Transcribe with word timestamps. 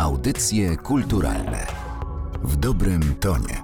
Audycje 0.00 0.76
kulturalne 0.76 1.66
w 2.42 2.56
dobrym 2.56 3.14
tonie. 3.14 3.62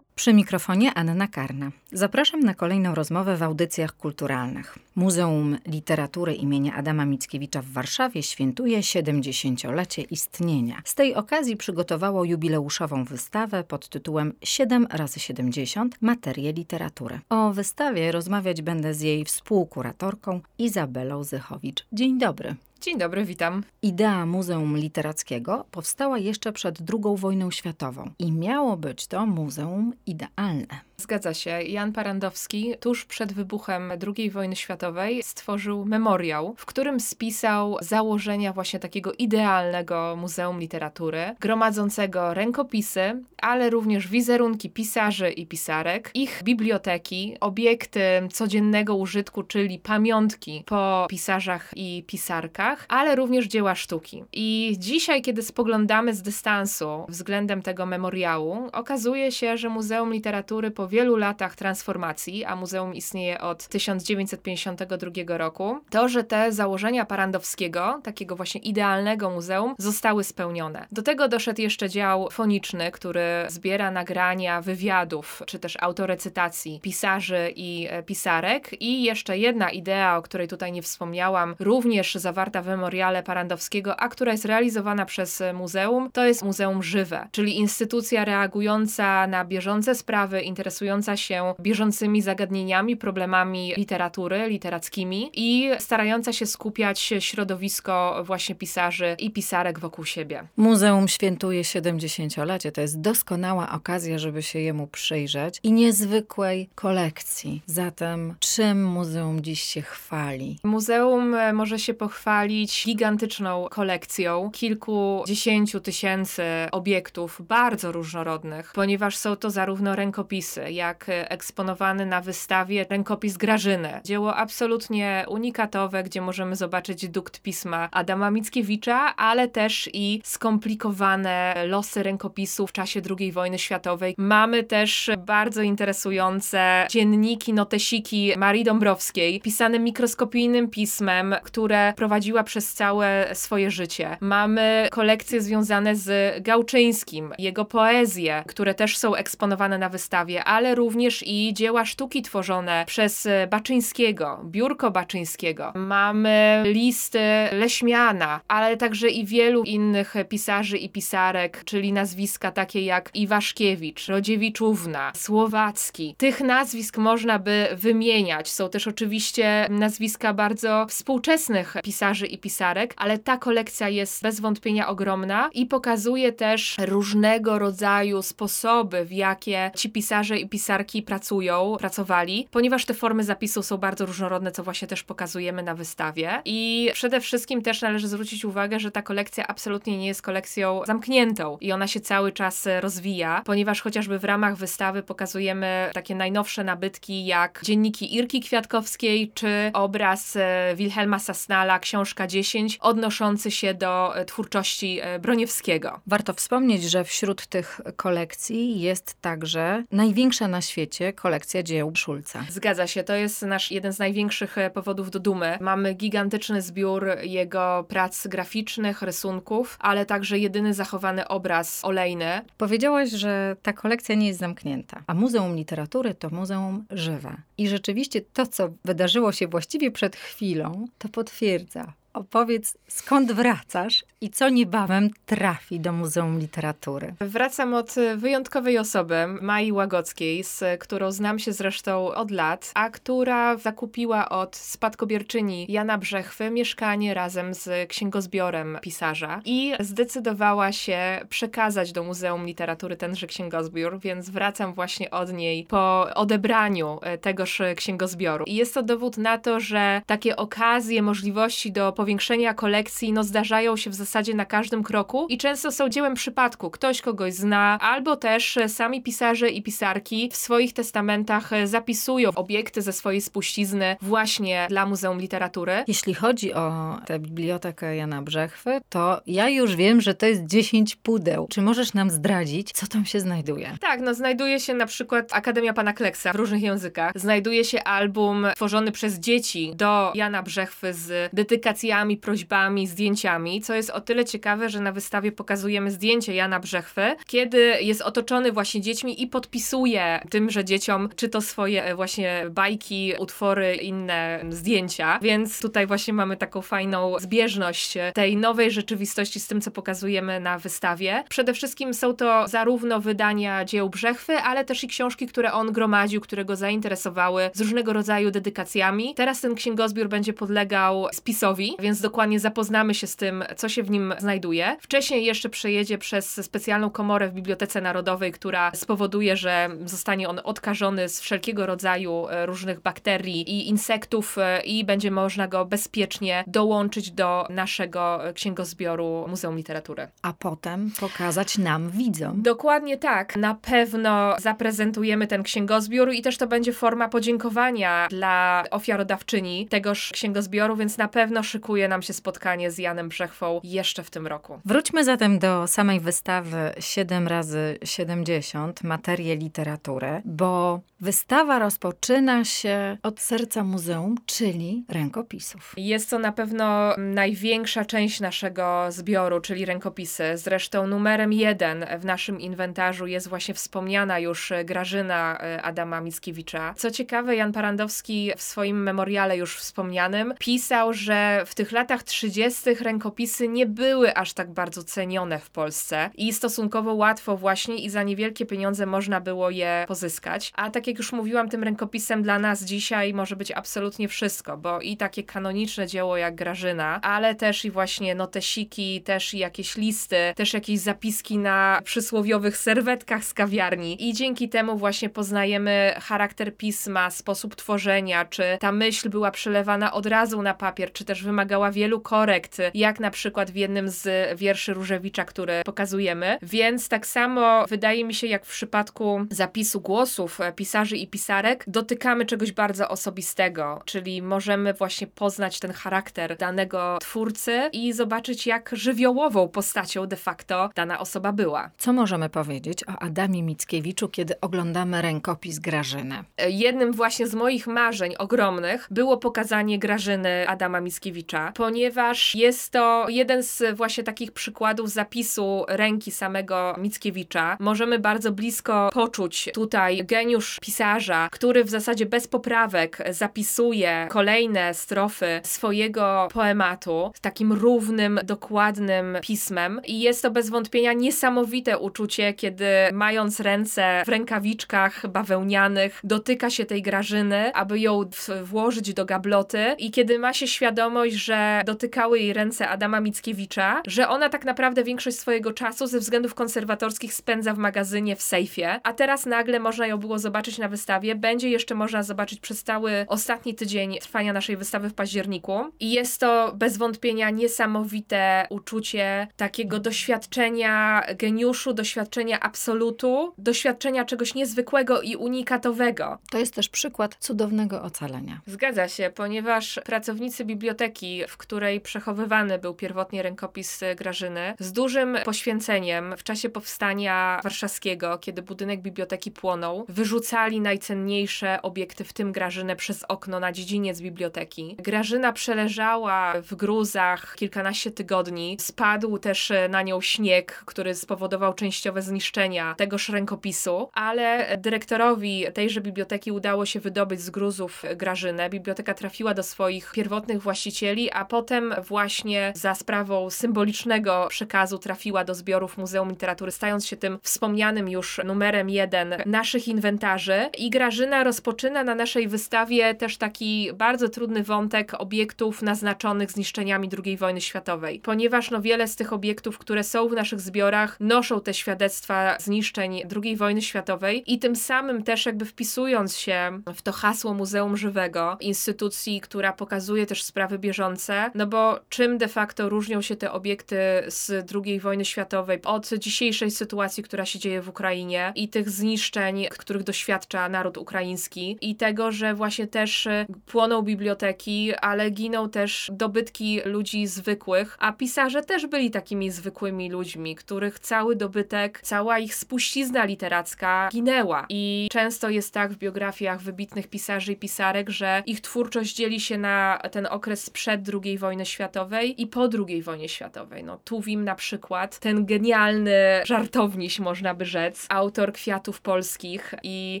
Przy 0.14 0.34
mikrofonie 0.34 0.94
Anna 0.94 1.28
Karna. 1.28 1.70
Zapraszam 1.92 2.40
na 2.40 2.54
kolejną 2.54 2.94
rozmowę 2.94 3.36
w 3.36 3.42
audycjach 3.42 3.96
kulturalnych. 3.96 4.78
Muzeum 4.94 5.58
Literatury 5.66 6.34
imienia 6.34 6.74
Adama 6.74 7.04
Mickiewicza 7.04 7.62
w 7.62 7.66
Warszawie 7.66 8.22
świętuje 8.22 8.80
70-lecie 8.80 10.02
istnienia. 10.02 10.82
Z 10.84 10.94
tej 10.94 11.14
okazji 11.14 11.56
przygotowało 11.56 12.24
jubileuszową 12.24 13.04
wystawę 13.04 13.64
pod 13.64 13.88
tytułem 13.88 14.32
7 14.42 14.86
razy 14.90 15.20
70 15.20 16.02
Materie 16.02 16.52
literatury. 16.52 17.20
O 17.28 17.52
wystawie 17.52 18.12
rozmawiać 18.12 18.62
będę 18.62 18.94
z 18.94 19.00
jej 19.00 19.24
współkuratorką 19.24 20.40
Izabelą 20.58 21.24
Zychowicz. 21.24 21.86
Dzień 21.92 22.18
dobry. 22.18 22.56
Dzień 22.84 22.98
dobry, 22.98 23.24
witam. 23.24 23.64
Idea 23.82 24.26
Muzeum 24.26 24.76
Literackiego 24.76 25.64
powstała 25.70 26.18
jeszcze 26.18 26.52
przed 26.52 26.78
II 26.80 27.16
wojną 27.16 27.50
światową 27.50 28.10
i 28.18 28.32
miało 28.32 28.76
być 28.76 29.06
to 29.06 29.26
muzeum 29.26 29.92
idealne. 30.06 30.80
Zgadza 31.04 31.34
się. 31.34 31.62
Jan 31.62 31.92
Parandowski 31.92 32.74
tuż 32.80 33.04
przed 33.04 33.32
wybuchem 33.32 33.92
II 34.16 34.30
wojny 34.30 34.56
światowej 34.56 35.22
stworzył 35.22 35.84
memoriał, 35.84 36.54
w 36.58 36.66
którym 36.66 37.00
spisał 37.00 37.76
założenia 37.80 38.52
właśnie 38.52 38.80
takiego 38.80 39.12
idealnego 39.12 40.16
muzeum 40.20 40.60
literatury, 40.60 41.34
gromadzącego 41.40 42.34
rękopisy, 42.34 43.22
ale 43.42 43.70
również 43.70 44.08
wizerunki 44.08 44.70
pisarzy 44.70 45.30
i 45.30 45.46
pisarek, 45.46 46.10
ich 46.14 46.40
biblioteki, 46.44 47.36
obiekty 47.40 48.00
codziennego 48.32 48.94
użytku, 48.94 49.42
czyli 49.42 49.78
pamiątki 49.78 50.62
po 50.66 51.06
pisarzach 51.10 51.70
i 51.76 52.04
pisarkach, 52.06 52.86
ale 52.88 53.16
również 53.16 53.46
dzieła 53.46 53.74
sztuki. 53.74 54.24
I 54.32 54.76
dzisiaj, 54.78 55.22
kiedy 55.22 55.42
spoglądamy 55.42 56.14
z 56.14 56.22
dystansu 56.22 57.06
względem 57.08 57.62
tego 57.62 57.86
memoriału, 57.86 58.68
okazuje 58.72 59.32
się, 59.32 59.56
że 59.56 59.68
Muzeum 59.68 60.12
Literatury 60.12 60.70
po 60.70 60.88
wielu 60.94 61.16
latach 61.16 61.56
transformacji, 61.56 62.44
a 62.44 62.56
muzeum 62.56 62.94
istnieje 62.94 63.40
od 63.40 63.68
1952 63.68 65.38
roku, 65.38 65.78
to, 65.90 66.08
że 66.08 66.24
te 66.24 66.52
założenia 66.52 67.04
Parandowskiego, 67.04 68.00
takiego 68.02 68.36
właśnie 68.36 68.60
idealnego 68.60 69.30
muzeum, 69.30 69.74
zostały 69.78 70.24
spełnione. 70.24 70.86
Do 70.92 71.02
tego 71.02 71.28
doszedł 71.28 71.60
jeszcze 71.62 71.88
dział 71.90 72.30
foniczny, 72.30 72.90
który 72.90 73.22
zbiera 73.48 73.90
nagrania 73.90 74.60
wywiadów, 74.60 75.42
czy 75.46 75.58
też 75.58 75.76
autorecytacji 75.80 76.80
pisarzy 76.82 77.52
i 77.56 77.86
e, 77.90 78.02
pisarek. 78.02 78.82
I 78.82 79.02
jeszcze 79.02 79.38
jedna 79.38 79.70
idea, 79.70 80.16
o 80.16 80.22
której 80.22 80.48
tutaj 80.48 80.72
nie 80.72 80.82
wspomniałam, 80.82 81.54
również 81.58 82.14
zawarta 82.14 82.62
w 82.62 82.66
memoriale 82.66 83.22
Parandowskiego, 83.22 84.00
a 84.00 84.08
która 84.08 84.32
jest 84.32 84.44
realizowana 84.44 85.04
przez 85.06 85.42
muzeum, 85.54 86.10
to 86.12 86.24
jest 86.24 86.44
Muzeum 86.44 86.82
Żywe, 86.82 87.28
czyli 87.32 87.58
instytucja 87.58 88.24
reagująca 88.24 89.26
na 89.26 89.44
bieżące 89.44 89.94
sprawy, 89.94 90.42
interesująca 90.74 91.16
się 91.16 91.54
bieżącymi 91.60 92.22
zagadnieniami, 92.22 92.96
problemami 92.96 93.72
literatury, 93.76 94.48
literackimi 94.48 95.30
i 95.34 95.70
starająca 95.78 96.32
się 96.32 96.46
skupiać 96.46 97.14
środowisko 97.18 98.22
właśnie 98.24 98.54
pisarzy 98.54 99.16
i 99.18 99.30
pisarek 99.30 99.78
wokół 99.78 100.04
siebie. 100.04 100.44
Muzeum 100.56 101.08
świętuje 101.08 101.62
70-lecie. 101.62 102.72
To 102.72 102.80
jest 102.80 103.00
doskonała 103.00 103.72
okazja, 103.72 104.18
żeby 104.18 104.42
się 104.42 104.58
jemu 104.58 104.86
przyjrzeć 104.86 105.60
i 105.62 105.72
niezwykłej 105.72 106.68
kolekcji. 106.74 107.62
Zatem 107.66 108.34
czym 108.40 108.84
muzeum 108.86 109.42
dziś 109.42 109.62
się 109.62 109.82
chwali? 109.82 110.58
Muzeum 110.64 111.34
e, 111.34 111.52
może 111.52 111.78
się 111.78 111.94
pochwalić 111.94 112.84
gigantyczną 112.86 113.68
kolekcją 113.70 114.50
kilkudziesięciu 114.50 115.80
tysięcy 115.80 116.42
obiektów, 116.72 117.42
bardzo 117.48 117.92
różnorodnych, 117.92 118.72
ponieważ 118.74 119.16
są 119.16 119.36
to 119.36 119.50
zarówno 119.50 119.96
rękopisy, 119.96 120.63
jak 120.70 121.06
eksponowany 121.08 122.06
na 122.06 122.20
wystawie 122.20 122.86
rękopis 122.90 123.36
Grażyny. 123.36 124.00
Dzieło 124.04 124.36
absolutnie 124.36 125.24
unikatowe, 125.28 126.02
gdzie 126.02 126.20
możemy 126.20 126.56
zobaczyć 126.56 127.08
dukt 127.08 127.40
pisma 127.42 127.88
Adama 127.92 128.30
Mickiewicza, 128.30 129.16
ale 129.16 129.48
też 129.48 129.90
i 129.92 130.20
skomplikowane 130.24 131.54
losy 131.66 132.02
rękopisów 132.02 132.70
w 132.70 132.72
czasie 132.72 133.00
II 133.18 133.32
wojny 133.32 133.58
światowej. 133.58 134.14
Mamy 134.18 134.62
też 134.62 135.10
bardzo 135.18 135.62
interesujące 135.62 136.86
dzienniki, 136.90 137.52
notesiki 137.52 138.32
Marii 138.36 138.64
Dąbrowskiej, 138.64 139.40
pisane 139.40 139.78
mikroskopijnym 139.78 140.70
pismem, 140.70 141.34
które 141.42 141.92
prowadziła 141.96 142.44
przez 142.44 142.74
całe 142.74 143.30
swoje 143.34 143.70
życie. 143.70 144.16
Mamy 144.20 144.88
kolekcje 144.90 145.40
związane 145.40 145.96
z 145.96 146.42
Gałczyńskim, 146.42 147.32
jego 147.38 147.64
poezje, 147.64 148.44
które 148.46 148.74
też 148.74 148.98
są 148.98 149.14
eksponowane 149.14 149.78
na 149.78 149.88
wystawie, 149.88 150.44
ale 150.54 150.74
również 150.74 151.24
i 151.26 151.54
dzieła 151.54 151.84
sztuki 151.84 152.22
tworzone 152.22 152.84
przez 152.86 153.28
Baczyńskiego, 153.50 154.40
biurko 154.44 154.90
Baczyńskiego. 154.90 155.72
Mamy 155.74 156.62
listy 156.66 157.18
Leśmiana, 157.52 158.40
ale 158.48 158.76
także 158.76 159.08
i 159.08 159.26
wielu 159.26 159.62
innych 159.62 160.14
pisarzy 160.28 160.78
i 160.78 160.88
pisarek, 160.88 161.62
czyli 161.64 161.92
nazwiska 161.92 162.50
takie 162.50 162.80
jak 162.80 163.10
Iwaszkiewicz, 163.14 164.08
Rodziewiczówna, 164.08 165.12
Słowacki. 165.16 166.14
Tych 166.18 166.40
nazwisk 166.40 166.98
można 166.98 167.38
by 167.38 167.68
wymieniać. 167.72 168.50
Są 168.50 168.68
też 168.68 168.88
oczywiście 168.88 169.66
nazwiska 169.70 170.34
bardzo 170.34 170.86
współczesnych 170.88 171.76
pisarzy 171.84 172.26
i 172.26 172.38
pisarek, 172.38 172.94
ale 172.96 173.18
ta 173.18 173.36
kolekcja 173.36 173.88
jest 173.88 174.22
bez 174.22 174.40
wątpienia 174.40 174.88
ogromna 174.88 175.50
i 175.52 175.66
pokazuje 175.66 176.32
też 176.32 176.76
różnego 176.78 177.58
rodzaju 177.58 178.22
sposoby, 178.22 179.04
w 179.04 179.12
jakie 179.12 179.70
ci 179.76 179.90
pisarze 179.90 180.38
i 180.38 180.43
pisarki 180.48 181.02
pracują, 181.02 181.76
pracowali, 181.78 182.48
ponieważ 182.50 182.84
te 182.84 182.94
formy 182.94 183.24
zapisu 183.24 183.62
są 183.62 183.76
bardzo 183.76 184.06
różnorodne, 184.06 184.52
co 184.52 184.62
właśnie 184.62 184.88
też 184.88 185.02
pokazujemy 185.02 185.62
na 185.62 185.74
wystawie. 185.74 186.42
I 186.44 186.90
przede 186.94 187.20
wszystkim 187.20 187.62
też 187.62 187.82
należy 187.82 188.08
zwrócić 188.08 188.44
uwagę, 188.44 188.80
że 188.80 188.90
ta 188.90 189.02
kolekcja 189.02 189.46
absolutnie 189.46 189.98
nie 189.98 190.06
jest 190.06 190.22
kolekcją 190.22 190.80
zamkniętą 190.86 191.58
i 191.60 191.72
ona 191.72 191.86
się 191.86 192.00
cały 192.00 192.32
czas 192.32 192.68
rozwija, 192.80 193.42
ponieważ 193.44 193.80
chociażby 193.80 194.18
w 194.18 194.24
ramach 194.24 194.56
wystawy 194.56 195.02
pokazujemy 195.02 195.90
takie 195.92 196.14
najnowsze 196.14 196.64
nabytki, 196.64 197.26
jak 197.26 197.60
dzienniki 197.62 198.14
Irki 198.14 198.40
Kwiatkowskiej, 198.40 199.30
czy 199.34 199.70
obraz 199.72 200.36
e, 200.36 200.74
Wilhelma 200.76 201.18
Sasnala, 201.18 201.78
książka 201.78 202.26
10, 202.26 202.78
odnoszący 202.80 203.50
się 203.50 203.74
do 203.74 204.16
e, 204.16 204.24
twórczości 204.24 204.98
e, 205.02 205.18
Broniewskiego. 205.18 206.00
Warto 206.06 206.32
wspomnieć, 206.32 206.82
że 206.82 207.04
wśród 207.04 207.46
tych 207.46 207.80
kolekcji 207.96 208.80
jest 208.80 209.20
także 209.20 209.84
największa 209.92 210.33
na 210.40 210.60
świecie 210.60 211.12
kolekcja 211.12 211.62
dzieł 211.62 211.92
Szulca. 211.94 212.44
Zgadza 212.50 212.86
się, 212.86 213.04
to 213.04 213.14
jest 213.14 213.42
nasz 213.42 213.70
jeden 213.70 213.92
z 213.92 213.98
największych 213.98 214.56
powodów 214.74 215.10
do 215.10 215.18
dumy. 215.18 215.58
Mamy 215.60 215.94
gigantyczny 215.94 216.62
zbiór 216.62 217.06
jego 217.22 217.84
prac 217.88 218.26
graficznych, 218.26 219.02
rysunków, 219.02 219.76
ale 219.80 220.06
także 220.06 220.38
jedyny 220.38 220.74
zachowany 220.74 221.28
obraz 221.28 221.84
olejny. 221.84 222.40
Powiedziałaś, 222.58 223.10
że 223.10 223.56
ta 223.62 223.72
kolekcja 223.72 224.14
nie 224.14 224.26
jest 224.26 224.40
zamknięta, 224.40 225.02
a 225.06 225.14
Muzeum 225.14 225.56
Literatury 225.56 226.14
to 226.14 226.30
muzeum 226.30 226.84
żywe. 226.90 227.36
I 227.58 227.68
rzeczywiście 227.68 228.20
to, 228.20 228.46
co 228.46 228.68
wydarzyło 228.84 229.32
się 229.32 229.46
właściwie 229.46 229.90
przed 229.90 230.16
chwilą, 230.16 230.86
to 230.98 231.08
potwierdza 231.08 231.92
opowiedz, 232.14 232.76
skąd 232.88 233.32
wracasz 233.32 234.04
i 234.20 234.30
co 234.30 234.48
niebawem 234.48 235.10
trafi 235.26 235.80
do 235.80 235.92
Muzeum 235.92 236.38
Literatury. 236.38 237.14
Wracam 237.20 237.74
od 237.74 237.94
wyjątkowej 238.16 238.78
osoby, 238.78 239.26
Mai 239.42 239.72
Łagockiej, 239.72 240.44
z 240.44 240.80
którą 240.80 241.12
znam 241.12 241.38
się 241.38 241.52
zresztą 241.52 242.14
od 242.14 242.30
lat, 242.30 242.72
a 242.74 242.90
która 242.90 243.56
zakupiła 243.56 244.28
od 244.28 244.56
spadkobierczyni 244.56 245.66
Jana 245.68 245.98
Brzechwy 245.98 246.50
mieszkanie 246.50 247.14
razem 247.14 247.54
z 247.54 247.88
księgozbiorem 247.88 248.78
pisarza 248.82 249.40
i 249.44 249.72
zdecydowała 249.80 250.72
się 250.72 251.20
przekazać 251.28 251.92
do 251.92 252.04
Muzeum 252.04 252.46
Literatury 252.46 252.96
tenże 252.96 253.26
księgozbiór, 253.26 253.98
więc 253.98 254.30
wracam 254.30 254.74
właśnie 254.74 255.10
od 255.10 255.32
niej 255.32 255.64
po 255.64 256.06
odebraniu 256.14 257.00
tegoż 257.20 257.62
księgozbioru. 257.76 258.44
I 258.44 258.54
jest 258.54 258.74
to 258.74 258.82
dowód 258.82 259.18
na 259.18 259.38
to, 259.38 259.60
że 259.60 260.02
takie 260.06 260.36
okazje, 260.36 261.02
możliwości 261.02 261.72
do 261.72 261.92
powiększenia 262.04 262.54
kolekcji 262.54 263.12
no, 263.12 263.24
zdarzają 263.24 263.76
się 263.76 263.90
w 263.90 263.94
zasadzie 263.94 264.34
na 264.34 264.44
każdym 264.44 264.82
kroku 264.82 265.26
i 265.28 265.38
często 265.38 265.72
są 265.72 265.88
dziełem 265.88 266.14
przypadku. 266.14 266.70
Ktoś 266.70 267.00
kogoś 267.00 267.34
zna, 267.34 267.78
albo 267.80 268.16
też 268.16 268.58
sami 268.68 269.02
pisarze 269.02 269.48
i 269.48 269.62
pisarki 269.62 270.30
w 270.32 270.36
swoich 270.36 270.72
testamentach 270.72 271.50
zapisują 271.64 272.30
obiekty 272.34 272.82
ze 272.82 272.92
swojej 272.92 273.20
spuścizny 273.20 273.96
właśnie 274.02 274.66
dla 274.68 274.86
Muzeum 274.86 275.20
Literatury. 275.20 275.84
Jeśli 275.88 276.14
chodzi 276.14 276.54
o 276.54 276.96
tę 277.06 277.18
bibliotekę 277.18 277.96
Jana 277.96 278.22
Brzechwy, 278.22 278.80
to 278.88 279.20
ja 279.26 279.48
już 279.48 279.76
wiem, 279.76 280.00
że 280.00 280.14
to 280.14 280.26
jest 280.26 280.46
10 280.46 280.96
pudeł. 280.96 281.46
Czy 281.50 281.62
możesz 281.62 281.94
nam 281.94 282.10
zdradzić, 282.10 282.72
co 282.72 282.86
tam 282.86 283.04
się 283.04 283.20
znajduje? 283.20 283.76
Tak, 283.80 284.00
no 284.00 284.14
znajduje 284.14 284.60
się 284.60 284.74
na 284.74 284.86
przykład 284.86 285.28
Akademia 285.32 285.72
Pana 285.72 285.92
Kleksa 285.92 286.32
w 286.32 286.36
różnych 286.36 286.62
językach. 286.62 287.12
Znajduje 287.14 287.64
się 287.64 287.84
album 287.84 288.46
tworzony 288.56 288.92
przez 288.92 289.18
dzieci 289.18 289.72
do 289.74 290.12
Jana 290.14 290.42
Brzechwy 290.42 290.94
z 290.94 291.30
dedykacjami 291.32 291.93
prośbami, 292.20 292.86
zdjęciami, 292.86 293.60
co 293.60 293.74
jest 293.74 293.90
o 293.90 294.00
tyle 294.00 294.24
ciekawe, 294.24 294.70
że 294.70 294.80
na 294.80 294.92
wystawie 294.92 295.32
pokazujemy 295.32 295.90
zdjęcie 295.90 296.34
Jana 296.34 296.60
Brzechwy, 296.60 297.02
kiedy 297.26 297.58
jest 297.80 298.02
otoczony 298.02 298.52
właśnie 298.52 298.80
dziećmi 298.80 299.22
i 299.22 299.26
podpisuje 299.26 300.20
tymże 300.30 300.64
dzieciom, 300.64 301.08
czy 301.16 301.28
to 301.28 301.40
swoje 301.40 301.84
e, 301.84 301.94
właśnie 301.94 302.46
bajki, 302.50 303.12
utwory, 303.18 303.74
inne 303.74 304.44
zdjęcia. 304.50 305.18
Więc 305.22 305.60
tutaj 305.60 305.86
właśnie 305.86 306.14
mamy 306.14 306.36
taką 306.36 306.62
fajną 306.62 307.18
zbieżność 307.18 307.94
tej 308.14 308.36
nowej 308.36 308.70
rzeczywistości 308.70 309.40
z 309.40 309.46
tym, 309.46 309.60
co 309.60 309.70
pokazujemy 309.70 310.40
na 310.40 310.58
wystawie. 310.58 311.24
Przede 311.28 311.54
wszystkim 311.54 311.94
są 311.94 312.14
to 312.14 312.48
zarówno 312.48 313.00
wydania 313.00 313.64
dzieł 313.64 313.90
Brzechwy, 313.90 314.36
ale 314.36 314.64
też 314.64 314.84
i 314.84 314.88
książki, 314.88 315.26
które 315.26 315.52
on 315.52 315.72
gromadził, 315.72 316.20
które 316.20 316.44
go 316.44 316.56
zainteresowały 316.56 317.50
z 317.52 317.60
różnego 317.60 317.92
rodzaju 317.92 318.30
dedykacjami. 318.30 319.14
Teraz 319.14 319.40
ten 319.40 319.54
księgozbiór 319.54 320.08
będzie 320.08 320.32
podlegał 320.32 321.06
spisowi, 321.12 321.76
więc 321.84 322.00
dokładnie 322.00 322.40
zapoznamy 322.40 322.94
się 322.94 323.06
z 323.06 323.16
tym, 323.16 323.44
co 323.56 323.68
się 323.68 323.82
w 323.82 323.90
nim 323.90 324.14
znajduje. 324.18 324.76
Wcześniej 324.80 325.24
jeszcze 325.24 325.48
przejedzie 325.48 325.98
przez 325.98 326.44
specjalną 326.44 326.90
komorę 326.90 327.28
w 327.28 327.32
Bibliotece 327.32 327.80
Narodowej, 327.80 328.32
która 328.32 328.70
spowoduje, 328.74 329.36
że 329.36 329.70
zostanie 329.84 330.28
on 330.28 330.40
odkażony 330.44 331.08
z 331.08 331.20
wszelkiego 331.20 331.66
rodzaju 331.66 332.28
e, 332.28 332.46
różnych 332.46 332.80
bakterii 332.80 333.50
i 333.50 333.68
insektów 333.68 334.38
e, 334.38 334.60
i 334.60 334.84
będzie 334.84 335.10
można 335.10 335.48
go 335.48 335.64
bezpiecznie 335.64 336.44
dołączyć 336.46 337.10
do 337.10 337.46
naszego 337.50 338.20
księgozbioru 338.34 339.24
Muzeum 339.28 339.56
Literatury. 339.56 340.08
A 340.22 340.32
potem 340.32 340.90
pokazać 341.00 341.58
nam, 341.58 341.90
widzom. 341.90 342.42
Dokładnie 342.42 342.96
tak. 342.96 343.36
Na 343.36 343.54
pewno 343.54 344.36
zaprezentujemy 344.38 345.26
ten 345.26 345.42
księgozbiór 345.42 346.12
i 346.12 346.22
też 346.22 346.38
to 346.38 346.46
będzie 346.46 346.72
forma 346.72 347.08
podziękowania 347.08 348.08
dla 348.10 348.64
ofiarodawczyni 348.70 349.68
tegoż 349.68 350.10
księgozbioru, 350.12 350.76
więc 350.76 350.98
na 350.98 351.08
pewno 351.08 351.42
szykuje 351.74 351.88
nam 351.88 352.02
się 352.02 352.12
spotkanie 352.12 352.70
z 352.70 352.78
Janem 352.78 353.08
Brzechwą 353.08 353.60
jeszcze 353.64 354.02
w 354.02 354.10
tym 354.10 354.26
roku. 354.26 354.60
Wróćmy 354.64 355.04
zatem 355.04 355.38
do 355.38 355.66
samej 355.66 356.00
wystawy 356.00 356.74
7 356.80 357.28
razy 357.28 357.78
70 357.84 358.84
materie 358.84 359.36
literatury, 359.36 360.22
bo 360.24 360.80
wystawa 361.00 361.58
rozpoczyna 361.58 362.44
się 362.44 362.96
od 363.02 363.20
serca 363.20 363.64
muzeum, 363.64 364.14
czyli 364.26 364.84
rękopisów. 364.88 365.74
Jest 365.76 366.10
to 366.10 366.18
na 366.18 366.32
pewno 366.32 366.94
największa 366.96 367.84
część 367.84 368.20
naszego 368.20 368.86
zbioru, 368.88 369.40
czyli 369.40 369.64
rękopisy. 369.64 370.24
Zresztą 370.34 370.86
numerem 370.86 371.32
jeden 371.32 371.86
w 371.98 372.04
naszym 372.04 372.40
inwentarzu 372.40 373.06
jest 373.06 373.28
właśnie 373.28 373.54
wspomniana 373.54 374.18
już 374.18 374.52
Grażyna 374.64 375.38
e, 375.40 375.62
Adama 375.62 376.00
Mickiewicza. 376.00 376.74
Co 376.76 376.90
ciekawe, 376.90 377.36
Jan 377.36 377.52
Parandowski 377.52 378.32
w 378.36 378.42
swoim 378.42 378.82
memoriale 378.82 379.36
już 379.36 379.56
wspomnianym 379.56 380.34
pisał, 380.38 380.92
że 380.92 381.42
w 381.46 381.54
tych 381.54 381.63
latach 381.72 382.02
30. 382.02 382.74
rękopisy 382.80 383.48
nie 383.48 383.66
były 383.66 384.14
aż 384.14 384.32
tak 384.32 384.52
bardzo 384.52 384.84
cenione 384.84 385.38
w 385.38 385.50
Polsce 385.50 386.10
i 386.14 386.32
stosunkowo 386.32 386.94
łatwo 386.94 387.36
właśnie 387.36 387.76
i 387.76 387.90
za 387.90 388.02
niewielkie 388.02 388.46
pieniądze 388.46 388.86
można 388.86 389.20
było 389.20 389.50
je 389.50 389.84
pozyskać. 389.88 390.52
A 390.54 390.70
tak 390.70 390.86
jak 390.86 390.98
już 390.98 391.12
mówiłam, 391.12 391.48
tym 391.48 391.64
rękopisem 391.64 392.22
dla 392.22 392.38
nas 392.38 392.64
dzisiaj 392.64 393.14
może 393.14 393.36
być 393.36 393.52
absolutnie 393.52 394.08
wszystko, 394.08 394.56
bo 394.56 394.80
i 394.80 394.96
takie 394.96 395.22
kanoniczne 395.22 395.86
dzieło 395.86 396.16
jak 396.16 396.34
Grażyna, 396.34 397.00
ale 397.02 397.34
też 397.34 397.64
i 397.64 397.70
właśnie 397.70 398.14
notesiki, 398.14 399.02
też 399.02 399.34
i 399.34 399.38
jakieś 399.38 399.76
listy, 399.76 400.16
też 400.36 400.52
jakieś 400.52 400.78
zapiski 400.78 401.38
na 401.38 401.80
przysłowiowych 401.84 402.56
serwetkach 402.56 403.24
z 403.24 403.34
kawiarni 403.34 404.08
i 404.08 404.12
dzięki 404.12 404.48
temu 404.48 404.76
właśnie 404.76 405.08
poznajemy 405.08 405.94
charakter 406.00 406.56
pisma, 406.56 407.10
sposób 407.10 407.56
tworzenia, 407.56 408.24
czy 408.24 408.42
ta 408.60 408.72
myśl 408.72 409.08
była 409.08 409.30
przelewana 409.30 409.92
od 409.92 410.06
razu 410.06 410.42
na 410.42 410.54
papier, 410.54 410.92
czy 410.92 411.04
też 411.04 411.22
wymagała 411.22 411.43
wielu 411.72 412.00
korekt, 412.00 412.58
jak 412.74 413.00
na 413.00 413.10
przykład 413.10 413.50
w 413.50 413.56
jednym 413.56 413.88
z 413.88 414.08
wierszy 414.38 414.74
Różewicza, 414.74 415.24
który 415.24 415.62
pokazujemy. 415.64 416.38
Więc 416.42 416.88
tak 416.88 417.06
samo 417.06 417.66
wydaje 417.66 418.04
mi 418.04 418.14
się, 418.14 418.26
jak 418.26 418.44
w 418.44 418.50
przypadku 418.50 419.26
zapisu 419.30 419.80
głosów 419.80 420.38
pisarzy 420.56 420.96
i 420.96 421.06
pisarek, 421.06 421.64
dotykamy 421.66 422.26
czegoś 422.26 422.52
bardzo 422.52 422.88
osobistego, 422.88 423.82
czyli 423.84 424.22
możemy 424.22 424.74
właśnie 424.74 425.06
poznać 425.06 425.60
ten 425.60 425.72
charakter 425.72 426.36
danego 426.36 426.98
twórcy 427.00 427.68
i 427.72 427.92
zobaczyć, 427.92 428.46
jak 428.46 428.70
żywiołową 428.72 429.48
postacią 429.48 430.06
de 430.06 430.16
facto 430.16 430.70
dana 430.74 430.98
osoba 430.98 431.32
była. 431.32 431.70
Co 431.78 431.92
możemy 431.92 432.28
powiedzieć 432.28 432.84
o 432.84 433.02
Adamie 433.02 433.42
Mickiewiczu, 433.42 434.08
kiedy 434.08 434.40
oglądamy 434.40 435.02
rękopis 435.02 435.58
Grażyny? 435.58 436.24
Jednym 436.48 436.92
właśnie 436.92 437.26
z 437.26 437.34
moich 437.34 437.66
marzeń 437.66 438.14
ogromnych 438.18 438.88
było 438.90 439.16
pokazanie 439.16 439.78
Grażyny 439.78 440.48
Adama 440.48 440.80
Mickiewicza, 440.80 441.33
ponieważ 441.54 442.34
jest 442.34 442.72
to 442.72 443.06
jeden 443.08 443.42
z 443.42 443.76
właśnie 443.76 444.04
takich 444.04 444.32
przykładów 444.32 444.90
zapisu 444.90 445.64
ręki 445.68 446.10
samego 446.10 446.74
Mickiewicza. 446.78 447.56
Możemy 447.60 447.98
bardzo 447.98 448.32
blisko 448.32 448.90
poczuć 448.92 449.48
tutaj 449.54 450.04
geniusz 450.04 450.58
pisarza, 450.60 451.28
który 451.32 451.64
w 451.64 451.70
zasadzie 451.70 452.06
bez 452.06 452.28
poprawek 452.28 452.98
zapisuje 453.10 454.06
kolejne 454.10 454.74
strofy 454.74 455.40
swojego 455.44 456.28
poematu 456.32 457.12
z 457.14 457.20
takim 457.20 457.52
równym, 457.52 458.20
dokładnym 458.24 459.18
pismem 459.22 459.80
i 459.86 460.00
jest 460.00 460.22
to 460.22 460.30
bez 460.30 460.50
wątpienia 460.50 460.92
niesamowite 460.92 461.78
uczucie, 461.78 462.32
kiedy 462.32 462.66
mając 462.92 463.40
ręce 463.40 464.02
w 464.06 464.08
rękawiczkach 464.08 465.06
bawełnianych 465.06 466.00
dotyka 466.04 466.50
się 466.50 466.64
tej 466.64 466.82
Grażyny, 466.82 467.54
aby 467.54 467.80
ją 467.80 468.04
włożyć 468.42 468.94
do 468.94 469.04
gabloty 469.04 469.74
i 469.78 469.90
kiedy 469.90 470.18
ma 470.18 470.32
się 470.32 470.46
świadomość, 470.46 471.14
że 471.24 471.62
dotykały 471.66 472.18
jej 472.18 472.32
ręce 472.32 472.68
Adama 472.68 473.00
Mickiewicza, 473.00 473.82
że 473.86 474.08
ona 474.08 474.28
tak 474.28 474.44
naprawdę 474.44 474.84
większość 474.84 475.18
swojego 475.18 475.52
czasu 475.52 475.86
ze 475.86 475.98
względów 475.98 476.34
konserwatorskich 476.34 477.14
spędza 477.14 477.54
w 477.54 477.58
magazynie 477.58 478.16
w 478.16 478.22
sejfie, 478.22 478.80
a 478.82 478.92
teraz 478.92 479.26
nagle 479.26 479.60
można 479.60 479.86
ją 479.86 479.96
było 479.98 480.18
zobaczyć 480.18 480.58
na 480.58 480.68
wystawie, 480.68 481.14
będzie 481.14 481.50
jeszcze 481.50 481.74
można 481.74 482.02
zobaczyć 482.02 482.40
przez 482.40 482.64
cały 482.64 483.06
ostatni 483.08 483.54
tydzień 483.54 483.98
trwania 483.98 484.32
naszej 484.32 484.56
wystawy 484.56 484.88
w 484.88 484.94
październiku 484.94 485.64
i 485.80 485.92
jest 485.92 486.20
to 486.20 486.52
bez 486.56 486.76
wątpienia 486.76 487.30
niesamowite 487.30 488.46
uczucie 488.50 489.28
takiego 489.36 489.78
doświadczenia 489.78 491.02
geniuszu, 491.18 491.74
doświadczenia 491.74 492.40
absolutu, 492.40 493.34
doświadczenia 493.38 494.04
czegoś 494.04 494.34
niezwykłego 494.34 495.02
i 495.02 495.16
unikatowego. 495.16 496.18
To 496.30 496.38
jest 496.38 496.54
też 496.54 496.68
przykład 496.68 497.16
cudownego 497.20 497.82
ocalenia. 497.82 498.40
Zgadza 498.46 498.88
się, 498.88 499.10
ponieważ 499.14 499.80
pracownicy 499.84 500.44
biblioteki, 500.44 501.13
w 501.28 501.36
której 501.36 501.80
przechowywany 501.80 502.58
był 502.58 502.74
pierwotnie 502.74 503.22
rękopis 503.22 503.80
Grażyny, 503.96 504.54
z 504.58 504.72
dużym 504.72 505.18
poświęceniem 505.24 506.14
w 506.16 506.24
czasie 506.24 506.48
powstania 506.48 507.40
warszawskiego, 507.42 508.18
kiedy 508.18 508.42
budynek 508.42 508.80
biblioteki 508.80 509.30
płonął, 509.30 509.84
wyrzucali 509.88 510.60
najcenniejsze 510.60 511.62
obiekty, 511.62 512.04
w 512.04 512.12
tym 512.12 512.32
Grażynę, 512.32 512.76
przez 512.76 513.04
okno 513.08 513.40
na 513.40 513.52
dziedziniec 513.52 514.00
biblioteki. 514.00 514.76
Grażyna 514.78 515.32
przeleżała 515.32 516.34
w 516.42 516.54
gruzach 516.54 517.34
kilkanaście 517.36 517.90
tygodni. 517.90 518.56
Spadł 518.60 519.18
też 519.18 519.52
na 519.68 519.82
nią 519.82 520.00
śnieg, 520.00 520.62
który 520.64 520.94
spowodował 520.94 521.54
częściowe 521.54 522.02
zniszczenia 522.02 522.74
tegoż 522.74 523.08
rękopisu, 523.08 523.90
ale 523.92 524.56
dyrektorowi 524.58 525.44
tejże 525.54 525.80
biblioteki 525.80 526.32
udało 526.32 526.66
się 526.66 526.80
wydobyć 526.80 527.20
z 527.20 527.30
gruzów 527.30 527.82
Grażynę. 527.96 528.50
Biblioteka 528.50 528.94
trafiła 528.94 529.34
do 529.34 529.42
swoich 529.42 529.92
pierwotnych 529.92 530.42
właścicieli, 530.42 531.03
a 531.12 531.24
potem 531.24 531.74
właśnie 531.88 532.52
za 532.56 532.74
sprawą 532.74 533.30
symbolicznego 533.30 534.26
przekazu 534.28 534.78
trafiła 534.78 535.24
do 535.24 535.34
zbiorów 535.34 535.78
Muzeum 535.78 536.10
Literatury, 536.10 536.52
stając 536.52 536.86
się 536.86 536.96
tym 536.96 537.18
wspomnianym 537.22 537.88
już 537.88 538.20
numerem 538.24 538.70
jeden 538.70 539.14
naszych 539.26 539.68
inwentarzy. 539.68 540.50
I 540.58 540.70
Grażyna 540.70 541.24
rozpoczyna 541.24 541.84
na 541.84 541.94
naszej 541.94 542.28
wystawie 542.28 542.94
też 542.94 543.16
taki 543.16 543.70
bardzo 543.74 544.08
trudny 544.08 544.42
wątek 544.42 544.94
obiektów 544.98 545.62
naznaczonych 545.62 546.30
zniszczeniami 546.30 546.88
II 547.04 547.16
wojny 547.16 547.40
światowej, 547.40 548.00
ponieważ 548.00 548.50
no 548.50 548.62
wiele 548.62 548.88
z 548.88 548.96
tych 548.96 549.12
obiektów, 549.12 549.58
które 549.58 549.84
są 549.84 550.08
w 550.08 550.12
naszych 550.12 550.40
zbiorach, 550.40 550.96
noszą 551.00 551.40
te 551.40 551.54
świadectwa 551.54 552.36
zniszczeń 552.38 553.02
II 553.22 553.36
wojny 553.36 553.62
światowej 553.62 554.32
i 554.32 554.38
tym 554.38 554.56
samym 554.56 555.02
też 555.02 555.26
jakby 555.26 555.44
wpisując 555.44 556.16
się 556.16 556.60
w 556.74 556.82
to 556.82 556.92
hasło 556.92 557.34
Muzeum 557.34 557.76
Żywego, 557.76 558.36
instytucji, 558.40 559.20
która 559.20 559.52
pokazuje 559.52 560.06
też 560.06 560.22
sprawy 560.22 560.58
bieżące, 560.58 560.93
no 561.34 561.46
bo 561.46 561.80
czym 561.88 562.18
de 562.18 562.28
facto 562.28 562.68
różnią 562.68 563.02
się 563.02 563.16
te 563.16 563.32
obiekty 563.32 563.76
z 564.08 564.50
II 564.54 564.80
wojny 564.80 565.04
światowej 565.04 565.58
od 565.64 565.88
dzisiejszej 565.94 566.50
sytuacji, 566.50 567.02
która 567.02 567.26
się 567.26 567.38
dzieje 567.38 567.62
w 567.62 567.68
Ukrainie 567.68 568.32
i 568.36 568.48
tych 568.48 568.70
zniszczeń, 568.70 569.46
których 569.50 569.82
doświadcza 569.82 570.48
naród 570.48 570.78
ukraiński 570.78 571.58
i 571.60 571.76
tego, 571.76 572.12
że 572.12 572.34
właśnie 572.34 572.66
też 572.66 573.06
y, 573.06 573.26
płoną 573.46 573.82
biblioteki, 573.82 574.74
ale 574.74 575.10
giną 575.10 575.50
też 575.50 575.90
dobytki 575.92 576.60
ludzi 576.64 577.06
zwykłych, 577.06 577.76
a 577.80 577.92
pisarze 577.92 578.42
też 578.42 578.66
byli 578.66 578.90
takimi 578.90 579.30
zwykłymi 579.30 579.90
ludźmi, 579.90 580.34
których 580.34 580.78
cały 580.78 581.16
dobytek, 581.16 581.80
cała 581.82 582.18
ich 582.18 582.34
spuścizna 582.34 583.04
literacka 583.04 583.88
ginęła. 583.92 584.46
I 584.48 584.88
często 584.92 585.30
jest 585.30 585.54
tak 585.54 585.72
w 585.72 585.76
biografiach 585.76 586.42
wybitnych 586.42 586.86
pisarzy 586.88 587.32
i 587.32 587.36
pisarek, 587.36 587.90
że 587.90 588.22
ich 588.26 588.40
twórczość 588.40 588.96
dzieli 588.96 589.20
się 589.20 589.38
na 589.38 589.78
ten 589.92 590.06
okres 590.10 590.44
sprzed 590.44 590.83
II 591.04 591.18
wojny 591.18 591.46
światowej 591.46 592.22
i 592.22 592.26
po 592.26 592.48
II 592.68 592.82
wojnie 592.82 593.08
światowej. 593.08 593.64
No, 593.64 593.78
Tuwim 593.84 594.24
na 594.24 594.34
przykład, 594.34 594.98
ten 594.98 595.26
genialny 595.26 595.92
żartowniś, 596.24 597.00
można 597.00 597.34
by 597.34 597.44
rzec, 597.44 597.86
autor 597.88 598.32
Kwiatów 598.32 598.80
Polskich 598.80 599.54
i 599.62 600.00